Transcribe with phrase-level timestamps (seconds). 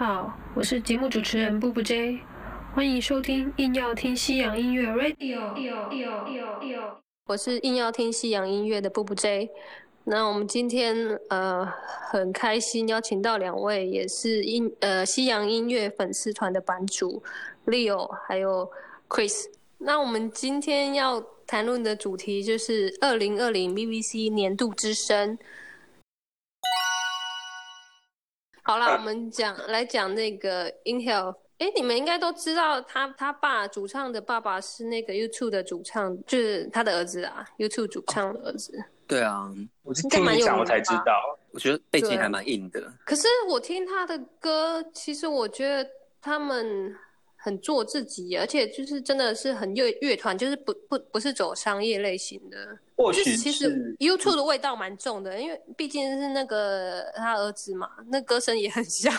[0.00, 2.20] 好，我是节目主持人布布 J，
[2.74, 5.38] 欢迎收听硬要听西洋音乐 Radio。
[7.26, 9.50] 我是硬要听西洋音乐的布布 J。
[10.04, 10.96] 那我们今天
[11.28, 11.70] 呃
[12.10, 17.22] 很开心邀请到两位也是音呃西洋音乐粉丝团的版主
[17.66, 18.70] Leo 还有
[19.06, 19.50] Chris。
[19.76, 25.36] 那我们今天要谈论的主题就是二零二零 BBC 年度之声。
[28.70, 31.34] 好啦，我们讲来讲那个 Inhale。
[31.58, 38.72] 哎，你们应该都知道他他爸主唱的爸爸是那个 YouTube 的主唱，就是他的儿子啊，YouTube 主唱的儿子。
[39.08, 41.36] 对啊，我是听你讲我才知道。
[41.50, 42.80] 我觉得背景还蛮硬的。
[43.04, 45.90] 可是我听他的歌，其实我觉得
[46.22, 46.96] 他们
[47.42, 52.78] 很做自己，而且就是真的是很乐乐团，就是不不不是走商业类型的。
[52.96, 59.12] 或许其实 YouTube 的味道蛮重的，因为毕竟是那个他儿子嘛，那歌声也很像。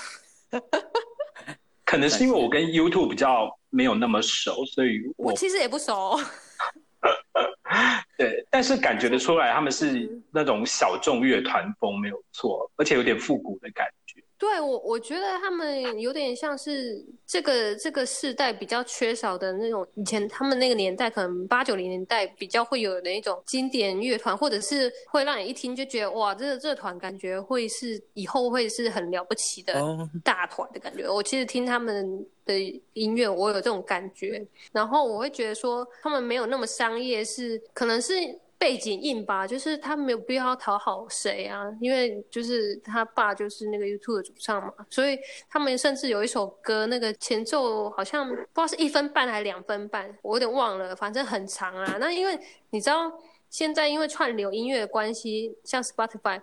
[1.84, 6.18] 可能是因为我跟 YouTube 比较没有那么熟，所以我其实也不熟。
[8.18, 13.94] 对，但是感觉得出来，他们是那种小众乐团风，没有错，而且有点复古的感觉。
[14.42, 29.80] 对我，我觉得他们有点像是这个这个世代比较缺少的那种，以前他们那个年代，可能八九零年代比较会有的一种经典乐团，或者是会让你一听就觉得哇，这个这团感觉会是以后会是很了不起的
[30.24, 31.08] 大团的感觉。
[31.08, 32.60] 我其实听他们的
[32.94, 38.14] 音乐，我有这种感觉，然后我会觉得说他们没有那么商业，是可能是。
[38.62, 45.18] 背景硬吧，就是他没有必要讨好谁啊，因为就是他爸就是那个 YouTube 的主唱嘛，所以
[45.50, 51.98] 他们甚至有一首歌，那个前奏好像不知道是一分半还是两分半，我有点忘了，反正很长啊。
[52.00, 52.40] 那因为
[52.70, 53.12] 你知道
[53.50, 56.40] 现在因为串流音乐的关系，像 Spotify。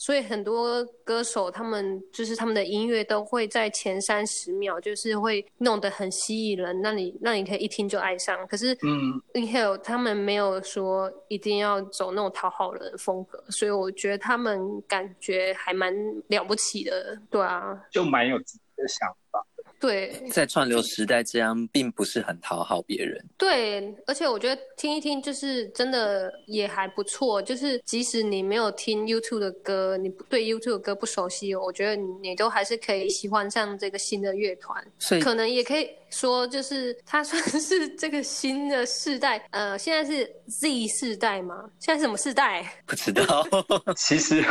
[0.00, 8.46] 所以很多歌手，他们就是他们的音乐都会在前三十秒，就是会弄得很吸引人，让你让你可以一听就爱上。
[8.48, 15.94] 可是，嗯，Inhale 他们没有说一定要走那种讨好人的风格，所以我觉得他们感觉还蛮
[16.28, 19.46] 了不起的，对啊，就蛮有自己的想法。
[19.80, 23.18] 对，在串流时代，这样并不是很讨好别人。
[23.38, 27.40] 对，而且我觉得听一听就是真的也还不错。
[27.40, 34.86] 就是即使你没有听 YouTube 的歌，你对 YouTube 的歌不熟悉，我觉得你都还是可以喜欢上这个新的乐团。
[34.98, 39.44] 所以可能也可以说，就是他算是这个新的世代。
[39.50, 41.70] 呃，现在是 Z 世代吗？
[41.78, 42.64] 现在是什么世代？
[42.86, 43.46] 不知道。
[43.96, 44.44] 其实，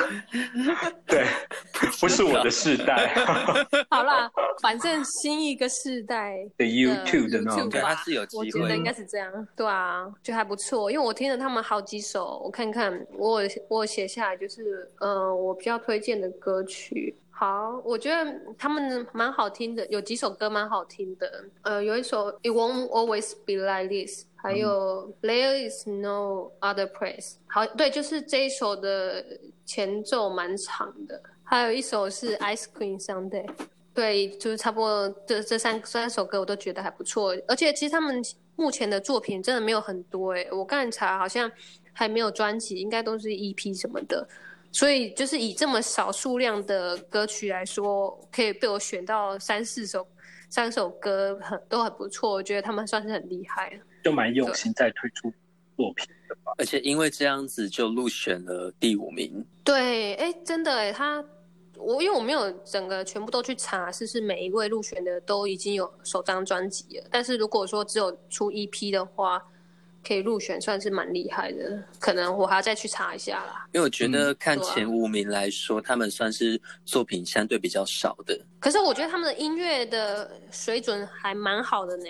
[1.05, 1.25] 对，
[1.99, 3.13] 不是我的世代。
[3.89, 4.29] 好啦，
[4.61, 5.03] 反正。
[5.19, 10.89] 新一个世代的 YouTube 的那种，他是有机会，我觉得应该是这样，对啊，就还不错。
[10.91, 17.15] 因为我听了他们好几首，我看看，我我写下来就是，呃，我比较推荐的歌曲。
[17.39, 21.45] 好，我觉得他们蛮好听的，有几首歌蛮好听的。
[21.61, 27.35] 呃，有一首 It Won't Always Be Like This，还有 There Is No Other Place。
[27.47, 29.23] 好，对，就是这一首的
[29.65, 31.21] 前奏蛮长的。
[31.45, 33.49] 还有一首是 Ice Cream Sunday。
[33.93, 38.21] 对，就是差不多这这三三首歌我都觉得还不错，而且其实他们
[38.57, 41.49] 目前的作品真的没有很多哎，我刚才查好像
[41.93, 44.27] 还没有专辑，应该都是 EP 什么的，
[44.71, 50.07] 所以就是以这么少数量的歌曲来说，可以被我选到三四首
[50.49, 55.31] 三首歌很都很不错，我觉得他们算是很厉害，就蛮用心在推出
[55.75, 61.23] 作品的吧，而且因为这样子就入选了第五名，对，哎，真的哎，他。
[61.81, 67.07] 我因为我没有整个全部都去查，是是每一位入选的都已经有首张专辑了。
[67.09, 69.41] 但是如果说只有出一批的话，
[70.05, 71.83] 可以入选，算是蛮厉害的。
[71.99, 73.67] 可能我还要再去查一下啦。
[73.73, 78.39] 因为我觉得看前五名来说，他们算是作品相对比较少的。
[78.59, 82.05] 可是我觉得他们的音乐的水准还蛮好的呢，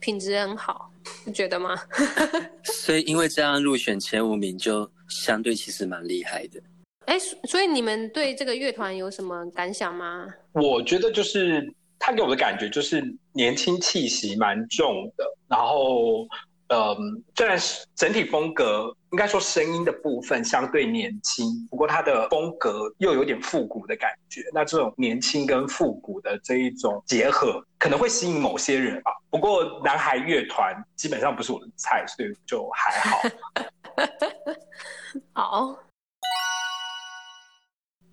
[0.00, 0.90] 品质很好，
[1.24, 1.76] 你觉得吗？
[2.64, 6.60] 所以因为这样入选前五名，就相对其实蛮厉害的。
[7.06, 10.26] 哎，所以你们对这个乐团有什么感想吗？
[10.52, 13.00] 我觉得就是他给我的感觉就是
[13.32, 16.26] 年轻气息蛮重的，然后，
[16.68, 24.42] 嗯，虽然是整体风格应该说声音的部分相对年轻，不过他的风格又有点复古的感觉。
[24.52, 29.12] 那这种年轻跟复古的这一种结合，可能会吸引某些人吧。
[29.30, 33.22] 不过男孩乐团基本上不是我的菜，所以就还好。
[35.34, 35.78] 好。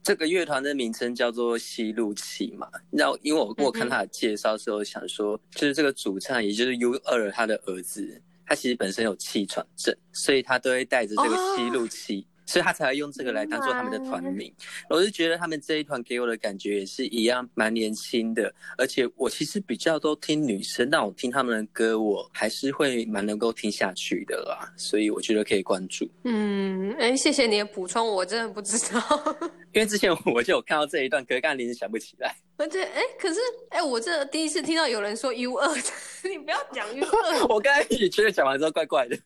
[0.04, 14.54] 这个乐团的名称叫做吸路器嘛，然后因为我我看他的介绍时候想说，就是这个主唱也就是 U 二他的儿子，他其实本身有气喘症，所以他都会带着这个吸入器所以他才会用这个来当做他们的团名。
[14.90, 18.54] 我是觉得他们这一团给我的感觉也是一样，蛮年轻的。
[18.78, 24.72] 而且我其实比较都听女生，但我听他们的歌，我还是会蛮能够听下去的啦。
[24.76, 26.08] 所以我觉得可以关注。
[26.26, 29.02] 嗯，哎，谢谢你的补充，我真的不知道。
[29.74, 32.36] 因为之前我就有看到这一段歌，但临时想不起来。
[32.58, 33.40] 而且，哎，可是，
[33.70, 35.68] 哎，我这第一次听到有人说 U 二，
[36.24, 37.46] 你不要讲 U 二。
[37.50, 39.18] 我刚才也觉得讲完之后怪怪的。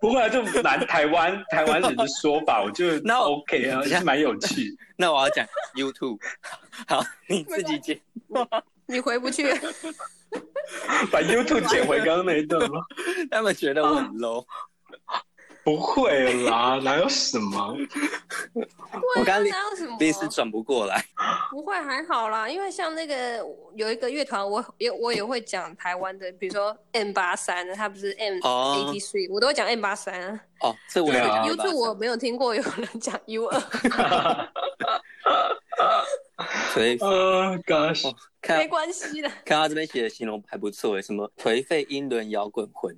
[0.00, 4.76] 不会，就南台湾台湾人的说法，我就 那 OK 啊，也蛮有趣。
[4.96, 6.18] 那我要讲 YouTube，
[6.88, 8.00] 好，你自己剪。
[8.86, 9.52] 你回不去，
[11.10, 12.80] 把 YouTube 剪回刚刚那一段吗？
[13.30, 14.44] 他们觉得我很 low。
[15.62, 17.76] 不会啦，哪有什么？
[19.18, 19.96] 我刚哪有什么？
[19.98, 21.04] 临时转不过来。
[21.50, 23.44] 不会，还好啦，因为像那个
[23.74, 30.38] 有一个乐团，我也我也会讲台湾的，比如说 M 八三，他不是 M eighty three，我都会讲 M 八三。
[30.60, 33.60] 哦，这我 YouTube 我没有听过有人讲 U 二。
[36.72, 36.96] 颓废
[37.66, 38.14] ，Gosh，
[38.56, 39.28] 没关系的。
[39.44, 42.94] 看他这边写的形容还不错诶，什么颓废英伦摇滚魂。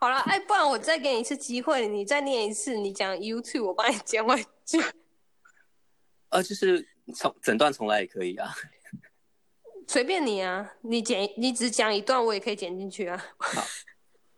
[0.00, 4.78] 好了，哎，不然我再给你一次机会，你再念一次，你讲 YouTube，我帮你剪回去。
[6.30, 8.50] 呃，就是从整段重来也可以啊，
[9.86, 13.22] 随便你啊，你剪，你只讲一段，我也可以剪进去啊。
[13.36, 13.62] 好，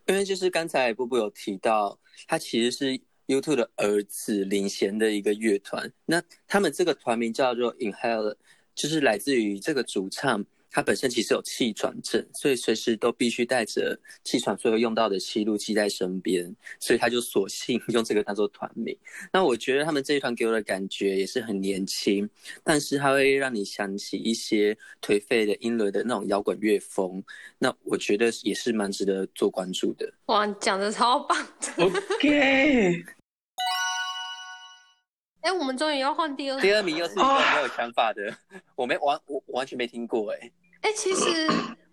[0.06, 8.34] 因为就是刚才布布有提到，他其实是 YouTube 的儿子领衔的一个乐团，那他们这个团名叫做 Inhale，
[8.74, 10.44] 就是来自于这个主唱。
[10.72, 18.96] 他本身其实有气喘症，所以随时都必须带着气喘所有用到的吸入器在身边，所以他就索性 用这个当做团名。
[19.30, 22.28] 那我觉得他们这一团给我的感觉也是很年轻，
[22.64, 27.22] 但是它会让你想起一些颓废的英伦的那种摇滚乐风。
[27.58, 30.10] 那我觉得也是蛮值得做关注的。
[30.26, 31.36] 哇，讲的超棒
[31.78, 33.04] ！OK。
[35.42, 38.32] 哎，我们终于要换第二第二名，又是一个没有想法的，
[38.76, 40.50] 我没完，我完全没听过哎。
[40.82, 41.48] 哎，其实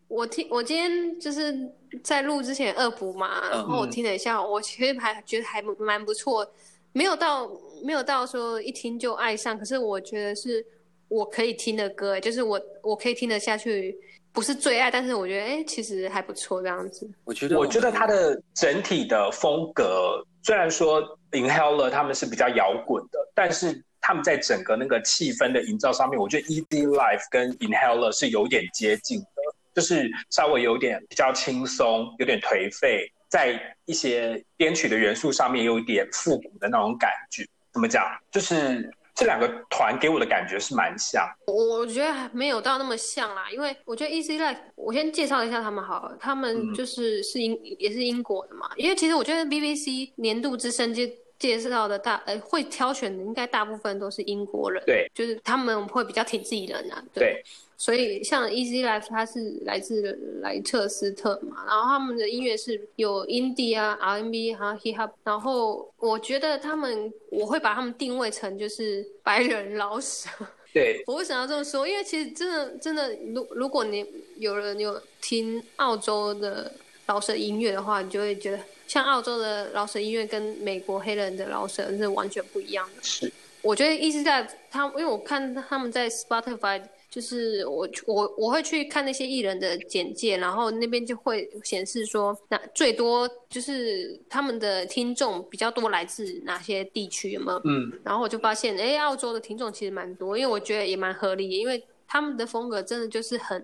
[0.08, 1.56] 我听我今天就是
[2.04, 6.46] 在录之前恶补嘛，然后我听了一下，我其实还觉得还蛮不错，
[6.92, 7.50] 没有到
[7.84, 10.66] 没有到说一听就爱上，可是我觉得是
[11.08, 13.96] 我可以听的歌，就是我我可以听得下去，
[14.32, 17.10] 不是最爱，但是我觉得哎，其实还不错这样子。
[17.24, 21.02] 我觉得我觉得他的整体的风格，虽然说
[21.32, 23.84] Inhaler 他们是比较摇滚的，但是。
[24.02, 29.28] 他们在整个那个气氛的营造上面，我觉得 Easy Life 跟 Inhaler 是有点接近的，
[29.74, 37.46] 就是稍微有点比较轻松，有点颓废，在一些编曲的元素上面有一点复古的那种感觉。
[37.74, 38.04] 怎么讲？
[38.32, 41.28] 就是这两个团给我的感觉是蛮像。
[41.48, 48.70] 我觉得没有到那么像啦，因为我觉得 Easy Life，我先介绍一下他们好了，他们就是是英也是英国的嘛。
[48.76, 51.04] 因为其实我觉得 BBC 年度之声就。
[51.40, 57.42] 介绍的大呃会挑选的应该大部分都是英国人，对，就是他们会比较挺自己人啊，对，
[57.78, 70.30] 所以像 Easy Life 它是来自莱彻斯特嘛，然后他们的音乐是有 indie 啊 R&B 还有 hip hop，然后我觉得他们我会把他们定位成就是白人老舍，
[70.74, 71.88] 对我为什么要这么说？
[71.88, 74.06] 因为其实真的真的，如如果你
[74.38, 76.72] 有人有听澳洲的
[77.10, 78.60] 老舍音乐的话，你就会觉得。
[78.88, 83.04] 像澳洲的老舍音乐跟美国黑人的老舍是完全不一样的。
[83.04, 97.62] 是，我觉得意思在他，因为我看他们在 Spotify，就是我我我会去看那些艺人的简介，然后那边就会显示说，那最多就是他们的听众比较多来自哪些地区有没有？
[97.66, 103.64] 嗯，然后我就发现，哎，澳洲的听众其实蛮多，因为我觉得也蛮合理，因为他们的风格真的就是很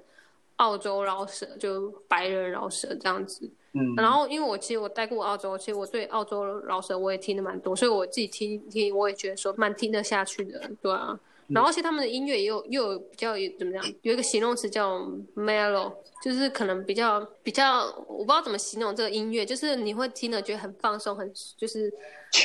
[0.58, 3.50] 澳洲老舍，就白人老舍这样子。
[3.74, 11.20] 嗯，然后因为我其实我待过澳洲，其实我对澳洲老舍我也听的蛮多，所以我自己听听我也觉得说蛮听得下去的，对啊。
[11.48, 14.98] 然后其实他们的音乐也有又有比较怎么样，有一个形容词叫
[15.36, 15.94] mellow，
[16.24, 21.94] 就是可能比较比较我不知道怎么形容这个音乐，就是你会听了觉得很放松，很就是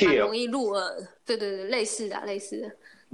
[0.05, 1.07] 很容易入耳。
[1.25, 2.71] 对对对，类似的类似的，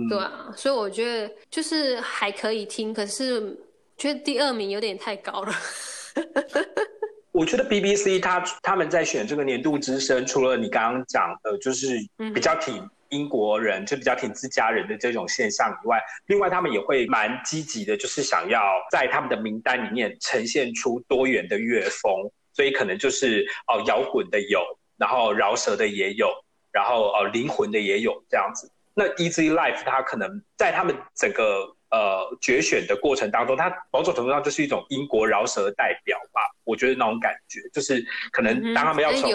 [0.09, 0.51] 对啊。
[0.57, 3.57] 所以我觉得就是还可以听，可是
[3.97, 5.53] 觉得第二名有点太高了。
[7.31, 11.95] 我觉得 BBC 他他们在选这个年度之声，除了你刚刚讲的，就是
[12.33, 18.59] 比较挺英国人，就比较挺自家人的这种现象以外，另外他们也会蛮积极的，就是想要
[18.91, 22.11] 在他们的名单里面呈现出多元的乐风，
[22.53, 24.61] 所以可能就是哦摇滚的有，
[24.97, 26.29] 然后饶舌的也有，
[26.71, 28.71] 然后哦灵魂的也有这样子。
[28.95, 36.41] 那 Easy Life 它可能在他们整个呃决选的过程当中，他某种程度上就是一种英国饶舌代表吧。
[36.63, 39.31] 我觉得那种感觉，就是可能当他们要从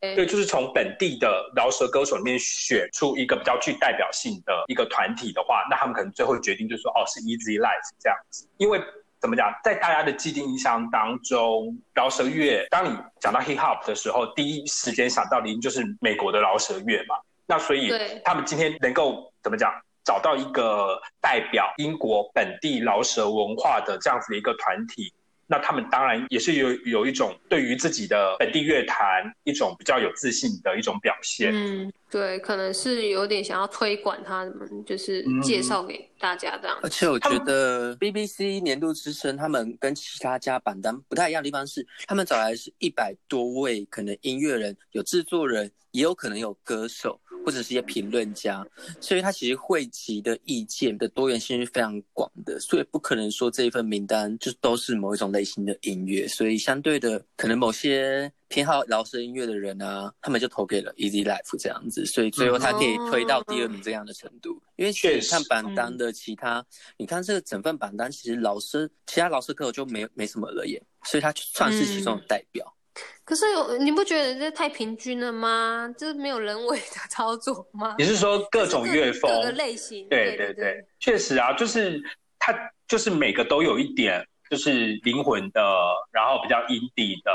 [0.00, 8.48] 对，就是从本地的饶舌歌手里面选出一个比较具代表性的一个团体的话，那他们可能最后决定就是说，哦，是 Easy Life 这样子。
[8.56, 8.80] 因为
[9.18, 17.16] 怎么讲，在大家的既定印象当中，饶舌乐，当你讲到 Hip Hop 的时候，第一时间想到的就是美国的饶舌乐嘛。
[17.46, 17.92] 那所以
[18.24, 19.72] 他们今天能够怎么讲？
[20.04, 25.12] 找到一个代表英国本地饶舌文化的这样子的一个团体，
[25.46, 31.52] 那他们当然也是有有一种对于自己的本地乐坛一种比较有自信的一种表现。
[31.52, 36.78] 嗯，对，可能是有点想要推广他们，就是介绍给大家这样。
[36.82, 47.20] 而且我觉得 BBC 年度之声他们跟其他家榜单不太一样的地方是，他们找来是一百多位可能音乐人，有制作人，也有可能有歌手。
[47.42, 48.62] 或者是一些评论家，
[49.00, 64.60] 所以他其实汇集的意见的多元性是非常广的，所以不可能说这一份名单就都是某一种类型的音乐，所以相对的，可能某些偏好饶舌音乐的人啊，他们就投给了 Easy Life 这样子，所以最后他可以推到第二名这样的程度。
[64.76, 66.62] 因为确实看榜单的其他，
[66.98, 72.76] 你看这个整份榜单，其实老师其他老师歌手就没没什么了耶，所以他算是其中的代表。
[73.24, 75.88] 可是有你不觉得这太平均了吗？
[75.96, 77.94] 这没有人为的操作吗？
[77.98, 80.08] 你是说各种乐风、各个类型？
[80.08, 82.02] 对对对，确实啊，就是
[82.38, 82.52] 它
[82.88, 85.62] 就是每个都有一点，就是灵魂的，
[86.10, 87.30] 然后比较阴底的，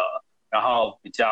[0.56, 1.26] 然后比较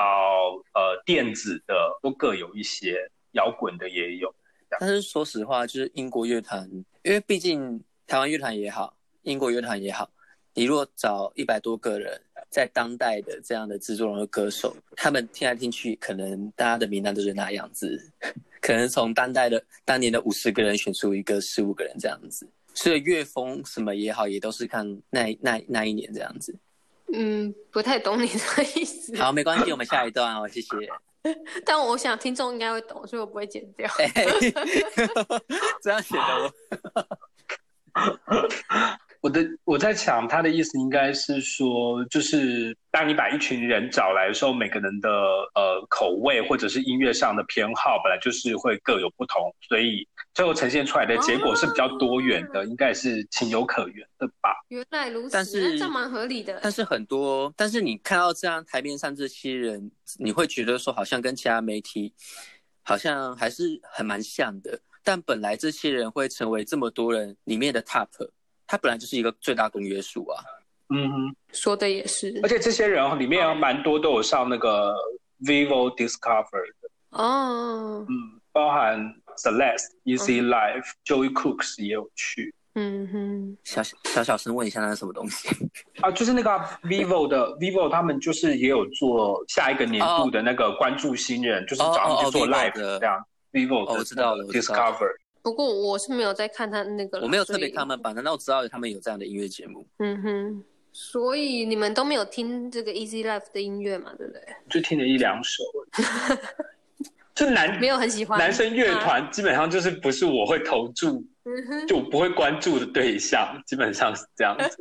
[0.73, 4.29] 呃电子的，都各有一些，摇滚的也有。
[4.69, 6.69] 但是说实话，就是英国乐团，
[7.03, 10.09] 因为毕竟台湾乐团也好，英国乐团也好。
[10.53, 18.11] 你如果找一百多个人，在当代的这样的制作人的歌手，他们听来听去，可能大家的名单都是那样子，
[18.59, 26.53] 可能从当代的当年的五十个人选出一个十五个人这样子，所以乐风什么也好，也都是看那那那一年这样子。
[27.15, 29.15] 嗯，不太懂你的意思。
[29.17, 30.69] 好，没关系，我们下一段哦，谢谢。
[31.63, 33.89] 但我想听众应该会懂，所以我不会剪掉。
[35.81, 36.51] 这样写的我。
[39.23, 45.09] 我的我在想，他的意思应该是说，就是当你把一群人找来的时候，每个人的
[45.55, 54.61] 呃口味或者是音乐上的偏好，本来就是会各有不同，所以最后呈现出来的结果是比较多元的，应该是情有可原的吧？
[54.67, 56.59] 原来如此，但是这蛮合理的。
[56.61, 59.89] 但是很多，但是你看到这样台面上这些人，
[60.19, 62.13] 你会觉得说，好像跟其他媒体
[62.81, 64.81] 好像还是很蛮像的。
[65.01, 68.09] 但本来这些人会成为这么多人里面的 top。
[68.73, 70.43] 它本来就是一个最大公约数啊，
[70.89, 72.39] 嗯哼，说的也是。
[72.41, 74.95] 而且这些人里面有蛮多都有上那个
[75.45, 78.99] Vivo Discover 的哦，嗯，包含
[79.37, 82.51] Celeste、Easy Life、Joey Cooks 也有去。
[82.73, 85.49] 嗯哼，小小小声问一下那是什么东西
[86.01, 86.09] 啊？
[86.09, 86.49] 就是那个
[86.81, 93.23] Vivo 的 Vivo，他们就是也有做下一个年度的那个关注新人，就是找你去做 Live 这样。
[93.51, 95.11] Vivo 我知道了，Discover。
[95.43, 99.85] 不过我是没有在看他那个，我没有特别看他们版，但我知道他们有这样的音乐节目。
[99.99, 104.13] 嗯哼，所以你们都没有听这个 Easy Life 的音乐嘛？
[104.17, 104.41] 对不对？
[104.69, 105.61] 就听了一两首。
[107.35, 111.25] 就男没有很喜欢男生乐团，基本上就是不是我会投注，
[111.87, 114.77] 就不会关注的对象，基本上是这样子。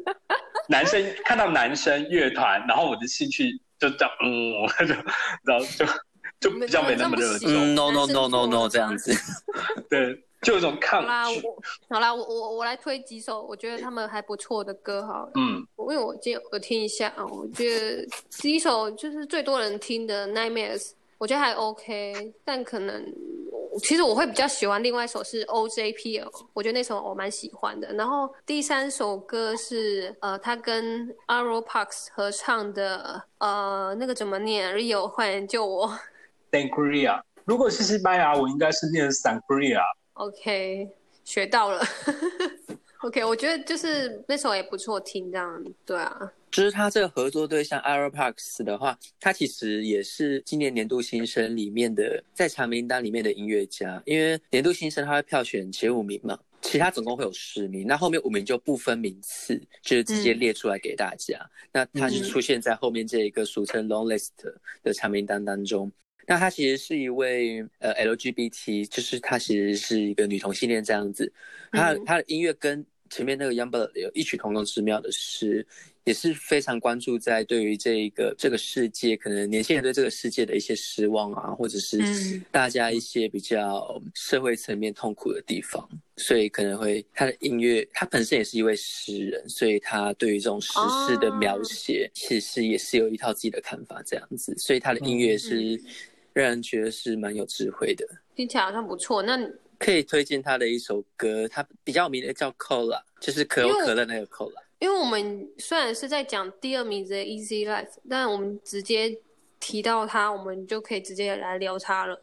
[0.69, 4.95] 男生看到男生乐团，然后我的兴趣就这样，嗯，就
[5.45, 5.87] 然后就
[6.39, 7.75] 就比较没那么热衷。
[7.75, 9.13] No no no no no 这样子，
[9.91, 10.23] 对。
[10.43, 11.43] 就有种抗拒。
[11.89, 15.31] 好啦，我我我来推几首我觉得他们还不错的歌好了。
[15.37, 18.07] 嗯，因为我今我听一下啊，我觉得
[18.41, 20.81] 第一首就是最多人听的《Nightmares》，
[21.19, 23.05] 我觉得还 OK，但可能
[23.81, 27.93] 其实我会比较喜欢另外一首是 OJPL，我觉得那首我蛮喜欢的。
[27.95, 35.99] 然后第三首歌是呃，他跟 Arrow Parks 合唱的呃，那个怎么念？Rio，快点救我！
[36.51, 39.81] Sangria，如果是西班牙，我应该是念 Sangria。
[40.23, 40.89] OK，
[41.25, 41.85] 学到了。
[43.03, 46.33] OK，我觉得就是那首也不错听，这样对啊。
[46.53, 54.01] 就是他这个合作对象 a r o Parks 的话，他其实也是今年年度新生里面的在长名单里面的音乐家。
[54.07, 61.45] 因为年度新生他会票选前五名嘛，其他总共会有十名，那后面五名就不分名次，就是直接列出来给大家。
[61.73, 64.29] 那他是出现在后面这一个俗称 Long List
[64.85, 65.91] 的长名单当中。
[66.27, 71.33] 那她其实是一位呃 LGBT，就是她其实是一个女同性恋这样子。
[71.71, 75.67] 她她的音乐跟前面那个 Youngblood 有异曲同工之妙的是，
[76.05, 82.01] 也是非常关注在对于这个这个世界，可能年轻人对这个世界的一些失望啊，或者是
[82.51, 85.87] 大家一些比较社会层面痛苦的地方，
[86.17, 90.73] 所以可能会他的音乐，他本身也是一位诗人，所以他对于这种时
[91.07, 95.79] 事的描写，其实也是有一套自己的看法这样子，所以他的音乐是
[96.33, 99.23] 让人觉得是蛮有智慧的，听起来好像不错。
[99.23, 99.39] 那
[99.79, 104.63] 可以推荐他的一首歌，他比较有名的叫《Cola》，就是可口可乐那个 Cola。
[104.79, 109.17] 因为我们虽然是在讲第二名的《Easy Life》，但我们直接
[109.61, 112.21] 提到他，我们就可以直接来聊他了。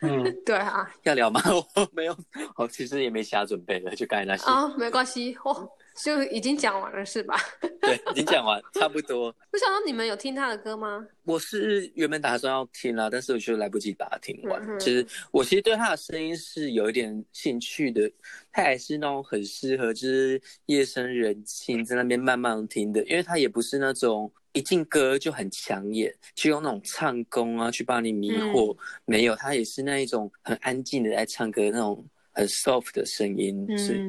[0.00, 1.40] 嗯， 对啊，要聊吗？
[1.50, 2.16] 我没有，
[2.56, 5.68] 我其实也没瞎准备的，就刚才那些啊，没关系哦。
[5.94, 7.36] 就已经讲完了是吧？
[7.82, 9.30] 对，已经讲完，差不多。
[9.50, 11.06] 不想到你们有听他的歌吗？
[11.24, 14.78] 我是原本打算要听啦，但是我就来不及把它听完。
[14.78, 18.10] 其实我其实对他的声音是有一点兴趣的，
[18.50, 28.76] 他还是那种很适合就是夜深人静在那边慢慢听的，因为他也不是那种一进歌就很抢眼，去用那种唱功啊去把你迷惑。
[29.04, 32.04] 没有，他也是那一种很安静的在唱歌那种。
[32.32, 34.00] 很 soft 的声音，是。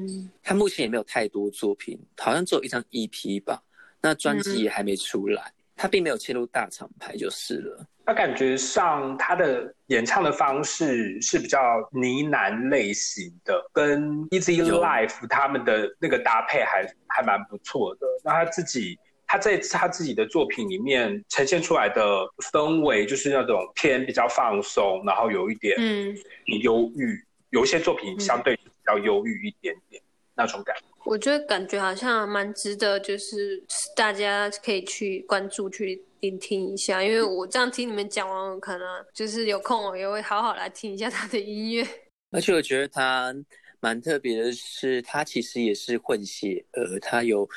[0.42, 3.62] 他目前也没有太多作品，好像只有一张 EP 吧。
[4.02, 7.88] 那专辑也还没出来，他并没有切入大厂牌就是了。
[8.06, 11.58] 他感觉上他的演唱的方式是比较
[11.94, 18.06] 呢喃类型的，跟 Easy Life 他们的那个搭配还还蛮不错的。
[18.26, 22.04] 那他自己他在他自己的作品里面呈现出来的
[22.52, 26.14] 氛围，就是那种偏比较放松，然后有一点嗯
[26.62, 27.24] 忧郁。
[27.54, 30.02] 有一些作品相对比较忧郁一点点
[30.36, 33.64] 那种感觉，我觉得感觉好像蛮值得，就是
[33.96, 37.04] 大家可以去关注、去聆听一下。
[37.04, 41.88] 因为我这样听你们讲完，我可能就是有空我也会好好来听一下他的音乐。
[42.32, 43.32] 而且我觉得他
[43.80, 47.48] 蛮特别的是，他其实也是混血，呃，他有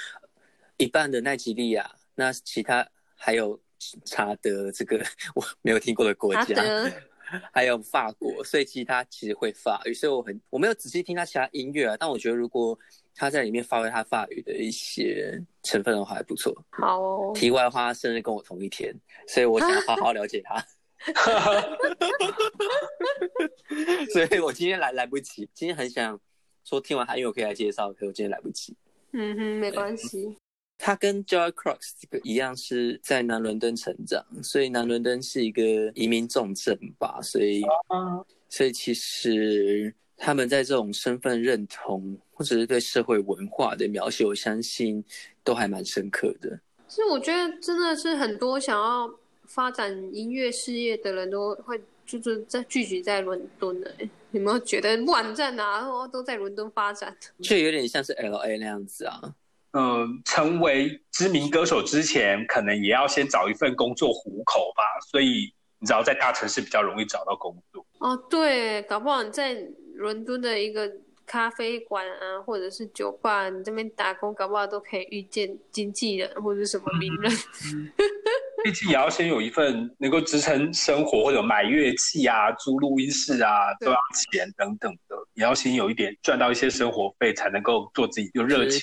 [0.76, 3.58] 一半的奈及利亚，那其他还有
[4.04, 5.02] 查德这个
[5.34, 6.54] 我没有听过的国家。
[7.52, 12.78] 还有法国，所以其实他其实会法语，所以我很我没有仔细听他其他音乐啊，但我觉得如果
[13.14, 16.54] 他在里面发挥他法语的一些成分的话，还不错。
[16.70, 17.32] 好哦。
[17.34, 18.94] 题外话，生日跟我同一天，
[19.26, 20.64] 所以我想好好了解他。
[24.12, 26.18] 所以我今天来来不及，今天很想
[26.64, 28.76] 说听完他因为我可以来介绍，可是我今天来不及。
[29.12, 30.36] 嗯哼，没关系。
[30.78, 35.62] 他跟 Joy 个一样，是在南伦敦成长，所以南伦敦是一个
[35.94, 37.62] 移民重镇吧，所以，
[38.48, 45.02] 所以其实他们在这种身份认同或者是对社会文化的描写，我相信
[45.42, 46.60] 都还蛮深刻的。
[46.86, 49.12] 其实我觉得真的是很多想要
[49.46, 53.92] 发展音乐事业的人都会就是在聚集在伦敦的，
[54.30, 57.16] 有没有觉得不管在哪都在伦敦发展？
[57.42, 59.34] 就有点像是 LA 那样子啊。
[59.76, 64.82] 嗯，成为知名歌手之前，可能也要先找一份工作糊口吧。
[65.10, 67.84] 所以你知道，在大城市比较容易找到工作。
[67.98, 69.54] 哦，对，搞不好你在
[69.96, 70.90] 伦敦的一个
[71.26, 77.30] 咖啡馆啊，或者是酒吧，你这边打工，搞不好都可以遇见经纪人或者什么名人。
[78.64, 83.98] 毕竟也要先有一份能够支撑生活，或者买乐器啊、租录音室啊都要
[84.32, 88.80] 钱等等的，也要先有一点赚到一些生活费，才能够做自己有热情。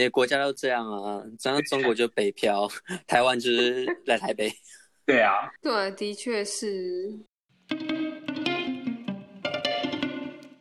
[0.00, 2.66] 每个国家都这样啊，像中国就北漂，
[3.06, 4.50] 台湾就是来台北。
[5.04, 7.18] 对啊，对，的确是。